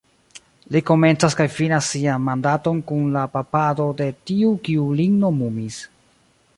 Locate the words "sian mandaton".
1.95-2.81